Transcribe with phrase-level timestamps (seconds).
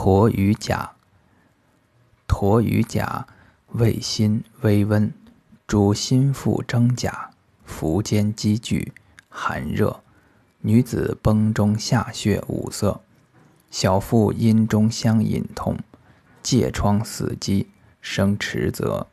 [0.00, 0.92] 驼与甲，
[2.28, 3.26] 驼与甲，
[3.72, 5.12] 味辛微温，
[5.66, 7.30] 主心腹征甲，
[7.64, 8.92] 服间积聚，
[9.28, 10.00] 寒热。
[10.60, 13.00] 女子崩中下血五色，
[13.72, 15.76] 小腹阴中相隐痛，
[16.44, 17.68] 疥疮死肌，
[18.00, 19.08] 生迟泽。